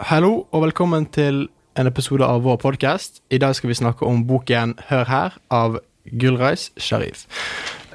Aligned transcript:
Hallo 0.00 0.46
og 0.50 0.62
velkommen 0.64 1.06
til 1.14 1.46
en 1.78 1.86
episode 1.86 2.26
av 2.26 2.42
vår 2.42 2.58
podkast. 2.58 3.20
I 3.30 3.38
dag 3.38 3.54
skal 3.54 3.70
vi 3.70 3.76
snakke 3.78 4.02
om 4.02 4.24
boken 4.26 4.74
Hør 4.88 5.06
her 5.06 5.36
av 5.54 5.78
Gulreis 6.10 6.72
Sharif. 6.74 7.22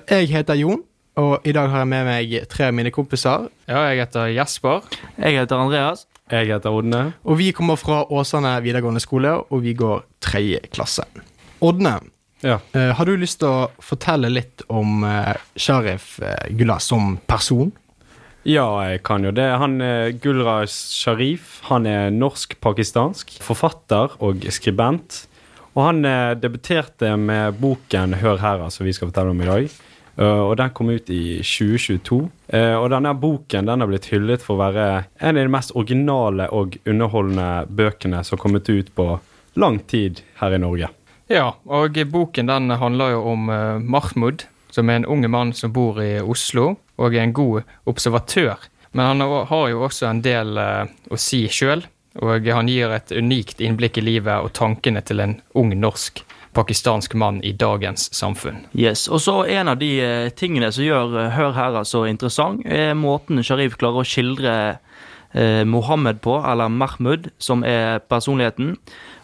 Jeg 0.07 0.31
heter 0.31 0.55
Jon, 0.55 0.87
og 1.19 1.43
i 1.43 1.51
dag 1.51 1.67
har 1.67 1.83
jeg 1.83 1.91
med 1.91 2.07
meg 2.07 2.47
tre 2.47 2.69
av 2.69 2.79
mine 2.79 2.95
kompiser. 2.95 3.51
Ja, 3.67 3.83
jeg 3.91 4.05
heter 4.05 4.31
Jesper. 4.31 4.87
Jeg 5.19 5.35
heter 5.35 5.67
Andreas. 5.67 6.07
Jeg 6.31 6.47
heter 6.47 6.71
Odne. 6.71 7.11
Og 7.27 7.43
vi 7.43 7.51
kommer 7.51 7.75
fra 7.75 8.05
Åsane 8.07 8.55
videregående 8.63 9.03
skole, 9.03 9.35
og 9.51 9.67
vi 9.67 9.75
går 9.75 10.07
tredje 10.23 10.63
klasse. 10.71 11.03
Odne, 11.59 11.99
Ja. 12.45 12.59
Uh, 12.75 12.91
har 12.93 13.09
du 13.09 13.15
lyst 13.17 13.39
til 13.41 13.49
å 13.49 13.69
fortelle 13.81 14.29
litt 14.29 14.61
om 14.69 15.01
uh, 15.01 15.33
Sharif 15.57 16.19
eh, 16.21 16.51
Gullah 16.53 16.81
som 16.83 17.17
person? 17.25 17.73
ja, 18.45 18.67
jeg 18.85 18.99
kan 19.01 19.23
jo 19.25 19.31
det. 19.33 19.47
Han 19.57 19.79
Gulraj 20.21 20.67
Sharif. 20.69 21.63
Han 21.65 21.87
er 21.89 22.11
norsk-pakistansk 22.13 23.39
forfatter 23.41 24.13
og 24.21 24.45
skribent. 24.53 25.23
Og 25.73 25.81
han 25.81 26.05
debuterte 26.37 27.09
med 27.17 27.57
boken 27.57 28.13
'Hør 28.13 28.37
her', 28.37 28.69
som 28.69 28.85
vi 28.85 28.93
skal 28.93 29.09
fortelle 29.09 29.33
om 29.33 29.41
i 29.41 29.49
dag. 29.49 29.65
Uh, 30.15 30.47
og 30.47 30.53
den 30.57 30.71
kom 30.71 30.89
ut 30.89 31.09
i 31.11 31.41
2022. 31.43 32.21
Uh, 32.53 32.75
og 32.79 32.89
denne 32.93 33.11
boken 33.19 33.67
den 33.67 33.83
har 33.83 33.89
blitt 33.89 34.07
hyllet 34.07 34.43
for 34.43 34.55
å 34.55 34.69
være 34.69 34.85
en 35.19 35.35
av 35.35 35.41
de 35.41 35.51
mest 35.51 35.73
originale 35.75 36.47
og 36.55 36.77
underholdende 36.87 37.65
bøkene 37.67 38.21
som 38.23 38.37
har 38.37 38.43
kommet 38.45 38.69
ut 38.71 38.93
på 38.95 39.09
lang 39.59 39.81
tid 39.91 40.23
her 40.39 40.55
i 40.55 40.61
Norge. 40.63 40.87
Ja, 41.31 41.55
og 41.65 41.97
boken 42.11 42.49
den 42.51 42.69
handler 42.77 43.15
jo 43.15 43.23
om 43.31 43.49
uh, 43.49 43.79
Mahmoud, 43.81 44.45
som 44.69 44.89
er 44.89 44.99
en 45.01 45.07
ung 45.09 45.25
mann 45.31 45.53
som 45.57 45.73
bor 45.73 45.97
i 46.03 46.19
Oslo, 46.21 46.75
og 47.01 47.15
er 47.15 47.23
en 47.23 47.33
god 47.33 47.63
observatør. 47.89 48.67
Men 48.93 49.05
han 49.05 49.21
har- 49.49 49.69
jo 49.69 49.81
også 49.87 50.07
en 50.09 50.21
del 50.21 50.57
uh, 50.57 50.85
å 51.09 51.17
si 51.17 51.47
sjøl, 51.47 51.83
og 52.21 52.45
han 52.47 52.67
gir 52.69 52.91
et 52.95 53.11
unikt 53.11 53.59
innblikk 53.59 53.97
i 53.97 54.01
livet 54.05 54.39
og 54.39 54.53
tankene 54.53 55.01
til 55.03 55.19
en 55.19 55.41
ung 55.53 55.73
norsk-pakistansk 55.75 57.13
mann 57.15 57.41
i 57.43 57.51
dagens 57.51 58.07
samfunn. 58.15 58.61
Yes, 58.73 59.07
og 59.09 59.19
så 59.19 59.43
En 59.49 59.67
av 59.67 59.77
de 59.77 59.99
eh, 59.99 60.29
tingene 60.29 60.71
som 60.71 60.83
gjør 60.85 61.29
Hør 61.35 61.51
her 61.51 61.83
så 61.83 62.05
interessant, 62.07 62.63
er 62.65 62.93
måten 62.95 63.43
Sharif 63.43 63.75
klarer 63.75 63.99
å 63.99 64.07
skildre 64.07 64.77
eh, 65.33 65.65
Mohammed 65.65 66.21
på, 66.21 66.37
eller 66.39 66.69
Mahmoud, 66.69 67.31
som 67.37 67.63
er 67.63 67.99
personligheten, 67.99 68.77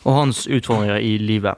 og 0.03 0.13
hans 0.13 0.47
utfordringer 0.47 0.99
i 0.99 1.17
livet. 1.17 1.55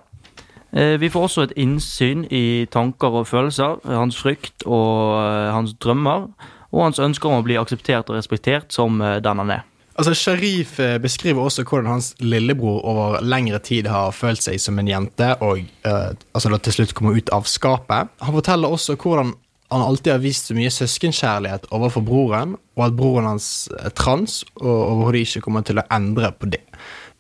Eh, 0.74 0.96
vi 0.98 1.10
får 1.14 1.28
også 1.28 1.46
et 1.48 1.58
innsyn 1.62 2.26
i 2.34 2.66
tanker 2.74 3.20
og 3.22 3.28
følelser, 3.30 3.78
hans 3.86 4.18
frykt 4.18 4.66
og 4.66 5.20
eh, 5.20 5.52
hans 5.54 5.76
drømmer, 5.84 6.32
og 6.74 6.88
hans 6.88 7.02
ønsker 7.04 7.30
om 7.30 7.42
å 7.42 7.46
bli 7.46 7.60
akseptert 7.62 8.10
og 8.10 8.18
respektert 8.18 8.74
som 8.74 8.98
eh, 9.02 9.20
den 9.24 9.44
han 9.44 9.54
er. 9.60 9.70
Altså, 9.94 10.16
Sharif 10.18 10.80
beskriver 11.04 11.44
også 11.46 11.62
hvordan 11.70 11.92
hans 11.92 12.08
lillebror 12.18 12.80
over 12.90 13.20
lengre 13.22 13.60
tid 13.62 13.86
har 13.94 14.10
følt 14.18 14.42
seg 14.42 14.58
som 14.58 14.80
en 14.82 14.90
jente, 14.90 15.28
og 15.46 15.62
eh, 15.62 16.10
altså 16.34 16.50
da 16.50 16.58
til 16.58 16.80
slutt 16.80 16.96
kommer 16.98 17.20
ut 17.20 17.30
av 17.36 17.46
skapet. 17.46 18.10
Han 18.26 18.38
forteller 18.40 18.74
også 18.74 18.98
hvordan 18.98 19.36
han 19.74 19.82
alltid 19.82 20.12
har 20.16 20.22
vist 20.22 20.50
så 20.50 20.58
mye 20.58 20.72
søskenkjærlighet 20.74 21.70
overfor 21.74 22.06
broren, 22.06 22.58
og 22.78 22.88
at 22.88 22.98
broren 22.98 23.30
hans 23.30 23.48
er 23.78 23.94
trans 23.98 24.42
og 24.62 24.74
overhodet 24.74 25.28
ikke 25.28 25.46
kommer 25.46 25.66
til 25.66 25.82
å 25.82 25.86
endre 25.94 26.34
på 26.38 26.50
det. 26.54 26.62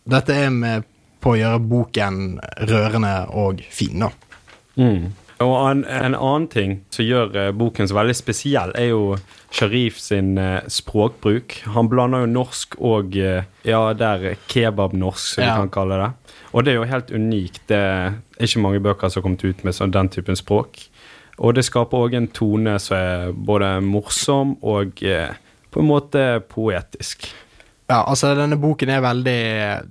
Dette 0.09 0.35
er 0.35 0.51
med 0.53 0.89
på 1.23 1.33
å 1.33 1.39
gjøre 1.39 1.59
boken 1.71 2.21
rørende 2.69 3.13
og 3.39 3.61
fin, 3.71 4.03
da. 4.03 4.09
Mm. 4.75 5.11
Og 5.43 5.53
en, 5.67 5.81
en 5.89 6.15
annen 6.15 6.45
ting 6.51 6.73
som 6.93 7.03
gjør 7.07 7.33
eh, 7.39 7.49
boken 7.57 7.87
så 7.89 7.95
veldig 7.97 8.15
spesiell, 8.15 8.71
er 8.79 8.91
jo 8.93 9.15
Sharif 9.53 9.97
sin 9.99 10.37
eh, 10.39 10.61
språkbruk. 10.71 11.57
Han 11.75 11.89
blander 11.91 12.23
jo 12.23 12.29
norsk 12.31 12.77
og 12.79 13.17
eh, 13.19 13.43
ja, 13.67 13.81
der 13.97 14.35
kebabnorsk, 14.51 15.33
som 15.35 15.43
Ja. 15.43 15.55
vi 15.57 15.65
kan 15.65 15.73
kalle 15.79 15.99
det. 16.03 16.11
Og 16.53 16.63
det 16.63 16.71
er 16.73 16.77
jo 16.79 16.87
helt 16.91 17.11
unikt. 17.11 17.61
Det 17.67 17.79
er 17.81 18.45
ikke 18.45 18.61
mange 18.63 18.83
bøker 18.85 19.09
som 19.09 19.19
har 19.21 19.25
kommet 19.27 19.43
ut 19.47 19.63
med 19.65 19.75
sånn, 19.75 19.91
den 19.95 20.11
typen 20.13 20.37
språk. 20.39 20.83
Og 21.41 21.55
det 21.57 21.65
skaper 21.65 22.05
òg 22.05 22.13
en 22.19 22.27
tone 22.29 22.75
som 22.79 22.95
er 22.99 23.31
både 23.33 23.79
morsom 23.83 24.55
og 24.61 25.01
eh, 25.03 25.33
på 25.73 25.81
en 25.81 25.89
måte 25.89 26.21
poetisk. 26.53 27.25
Ja, 27.91 27.99
altså 28.07 28.31
Denne 28.37 28.55
boken 28.57 28.89
er 28.89 29.03
veldig 29.03 29.39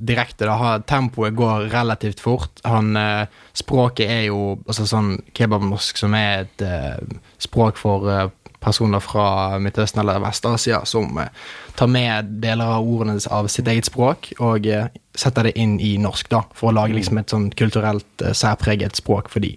direkte. 0.01 0.47
da 0.49 0.79
Tempoet 0.89 1.37
går 1.37 1.69
relativt 1.73 2.21
fort. 2.21 2.61
Han, 2.65 2.97
eh, 2.97 3.27
språket 3.55 4.09
er 4.09 4.23
jo 4.31 4.59
altså 4.67 4.87
sånn 4.89 5.19
kebabnorsk, 5.37 6.01
som 6.01 6.15
er 6.15 6.47
et 6.47 6.63
eh, 6.63 7.19
språk 7.39 7.77
for 7.77 8.09
eh, 8.09 8.31
personer 8.63 9.03
fra 9.03 9.59
Midtøsten 9.59 10.01
eller 10.01 10.23
Vest-Asia, 10.23 10.85
som 10.89 11.19
eh, 11.19 11.29
tar 11.77 11.91
med 11.91 12.33
deler 12.43 12.79
av 12.79 12.87
ordene 12.87 13.19
av 13.31 13.51
sitt 13.53 13.69
eget 13.69 13.91
språk 13.91 14.33
og 14.41 14.67
eh, 14.67 14.89
setter 15.15 15.51
det 15.51 15.57
inn 15.61 15.79
i 15.83 15.97
norsk, 16.01 16.31
da, 16.33 16.45
for 16.57 16.71
å 16.71 16.77
lage 16.79 16.97
liksom 16.97 17.21
et 17.21 17.33
sånn 17.33 17.51
kulturelt 17.59 18.25
eh, 18.25 18.33
særpreget 18.37 18.97
språk 18.97 19.29
for 19.33 19.45
de. 19.45 19.57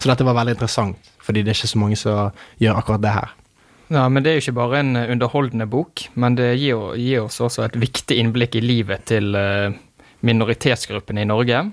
Så 0.00 0.10
dette 0.10 0.24
var 0.24 0.36
veldig 0.36 0.56
interessant, 0.56 1.12
fordi 1.20 1.44
det 1.44 1.54
er 1.54 1.60
ikke 1.60 1.74
så 1.74 1.80
mange 1.80 2.00
som 2.00 2.42
gjør 2.60 2.80
akkurat 2.80 3.04
det 3.04 3.14
her. 3.16 3.36
Ja, 3.90 4.08
men 4.08 4.22
Det 4.22 4.30
er 4.30 4.36
jo 4.38 4.44
ikke 4.44 4.58
bare 4.60 4.80
en 4.84 4.96
eh, 4.96 5.10
underholdende 5.10 5.66
bok, 5.66 6.04
men 6.14 6.36
det 6.38 6.52
gir, 6.60 6.94
gir 6.94 7.24
oss 7.24 7.40
også 7.42 7.64
et 7.64 7.78
viktig 7.80 8.20
innblikk 8.22 8.54
i 8.54 8.62
livet 8.62 9.08
til 9.10 9.34
eh, 9.34 9.72
minoritetsgruppene 10.22 11.24
i 11.24 11.26
Norge. 11.26 11.64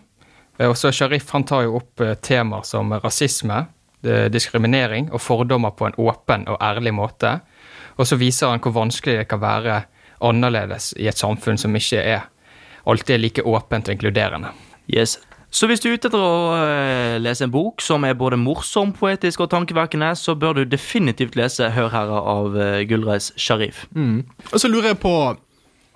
Også 0.57 0.69
Og 0.69 0.77
så 0.77 0.91
Sharif 0.91 1.29
han 1.29 1.45
tar 1.45 1.67
jo 1.67 1.75
opp 1.77 2.01
eh, 2.01 2.15
temaer 2.15 2.65
som 2.65 2.89
rasisme, 3.03 3.67
eh, 4.01 4.25
diskriminering 4.33 5.11
og 5.11 5.21
fordommer 5.21 5.75
på 5.77 5.85
en 5.85 5.99
åpen 6.01 6.47
og 6.49 6.57
ærlig 6.57 6.95
måte. 6.97 7.39
Og 7.97 8.07
så 8.09 8.17
viser 8.17 8.49
han 8.49 8.65
hvor 8.65 8.73
vanskelig 8.73 9.19
det 9.19 9.27
kan 9.29 9.41
være 9.41 9.83
annerledes 10.25 10.95
i 10.97 11.05
et 11.07 11.17
samfunn 11.17 11.61
som 11.61 11.75
ikke 11.77 12.01
er 12.01 12.25
alltid 12.89 13.21
like 13.21 13.45
åpent 13.45 13.89
og 13.89 13.93
inkluderende. 13.93 14.49
Yes. 14.89 15.19
Så 15.57 15.65
hvis 15.65 15.81
du 15.81 15.87
er 15.89 15.97
ute 15.97 16.11
etter 16.11 16.21
å 16.21 16.53
eh, 16.53 17.15
lese 17.17 17.47
en 17.47 17.53
bok 17.53 17.81
som 17.81 18.05
er 18.05 18.17
både 18.19 18.37
morsom, 18.37 18.91
poetisk 18.93 19.41
og 19.41 19.49
tankevekkende, 19.55 20.11
så 20.19 20.35
bør 20.37 20.59
du 20.59 20.67
definitivt 20.69 21.37
lese 21.39 21.71
Hør 21.73 21.89
herre' 21.95 22.21
av 22.35 22.57
Gullreis 22.85 23.31
Sharif. 23.33 23.87
Sharif. 23.95 24.21
Og 24.51 24.61
så 24.61 24.69
lurer 24.69 24.91
jeg 24.91 25.01
på, 25.01 25.15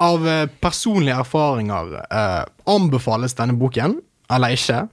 av 0.02 0.26
eh, 0.28 0.48
personlige 0.62 1.20
erfaringer, 1.22 1.94
eh, 2.10 2.42
anbefales 2.70 3.38
denne 3.38 3.58
boken, 3.60 4.00
eller 4.34 4.56
ikke? 4.56 4.86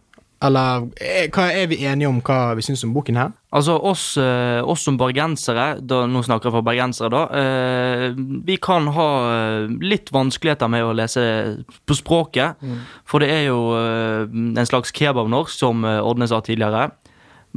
Eller 0.45 0.85
er, 1.03 1.27
hva 1.35 1.49
er 1.51 1.67
vi 1.67 1.81
enige 1.83 2.07
om 2.07 2.21
hva 2.23 2.55
vi 2.55 2.63
syns 2.63 2.85
om 2.87 2.93
boken 2.95 3.17
her? 3.19 3.33
Altså, 3.51 3.75
oss, 3.91 4.05
eh, 4.23 4.61
oss 4.63 4.85
som 4.87 4.99
bergensere, 5.01 5.81
da, 5.83 6.05
nå 6.07 6.23
snakker 6.23 6.47
jeg 6.51 6.55
for 6.55 6.67
bergensere, 6.69 7.11
da, 7.11 7.23
eh, 7.41 8.13
vi 8.47 8.59
kan 8.63 8.87
ha 8.95 9.09
eh, 9.33 9.73
litt 9.83 10.13
vanskeligheter 10.15 10.71
med 10.71 10.87
å 10.87 10.95
lese 10.95 11.25
på 11.89 11.97
språket, 11.99 12.63
for 13.09 13.25
det 13.25 13.33
er 13.35 13.45
jo 13.49 13.59
eh, 13.81 14.31
en 14.31 14.69
slags 14.71 14.95
kebabnorsk, 14.95 15.51
som 15.59 15.83
Ordne 15.85 16.31
sa 16.31 16.39
tidligere. 16.45 16.91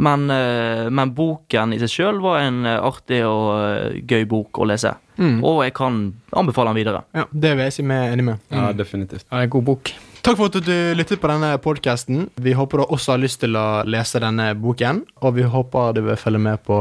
Men, 0.01 0.29
eh, 0.31 0.87
men 0.89 1.11
boken 1.13 1.73
i 1.75 1.79
seg 1.81 1.91
sjøl 1.91 2.21
var 2.23 2.39
en 2.47 2.63
eh, 2.65 2.79
artig 2.79 3.21
og 3.27 3.49
eh, 3.59 3.97
gøy 4.07 4.23
bok 4.31 4.61
å 4.63 4.67
lese. 4.71 4.95
Og 5.21 5.59
jeg 5.61 5.75
kan 5.77 5.97
anbefale 6.33 6.71
den 6.71 6.79
videre. 6.79 7.03
Ja, 7.13 7.27
Det 7.29 7.51
vil 7.53 7.67
jeg 7.67 7.73
si 7.75 7.83
meg 7.85 8.15
enig 8.15 8.23
med. 8.25 8.39
Ja, 8.49 8.71
definitivt. 8.73 9.27
Ja, 9.27 9.43
er 9.43 9.45
en 9.45 9.51
god 9.53 9.67
bok. 9.67 9.91
Takk 10.21 10.37
for 10.37 10.51
at 10.51 10.57
du 10.61 10.75
lyttet 10.93 11.17
på 11.17 11.29
denne 11.31 11.55
podkasten. 11.57 12.27
Vi 12.37 12.53
håper 12.53 12.77
du 12.77 12.83
også 12.93 13.15
har 13.15 13.21
lyst 13.23 13.39
til 13.41 13.57
å 13.57 13.81
lese 13.89 14.21
denne 14.21 14.51
boken, 14.53 15.01
og 15.25 15.33
vi 15.39 15.47
håper 15.49 15.97
du 15.97 16.03
vil 16.05 16.19
følge 16.19 16.43
med 16.45 16.61
på 16.67 16.77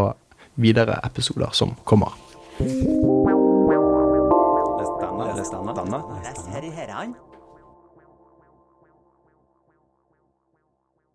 videre 0.60 0.98
episoder 1.08 1.48
som 1.56 1.72
kommer. 1.88 2.12
Les 2.60 2.68
denne. 5.00 6.04
Les 6.20 6.76
denne. 6.84 7.29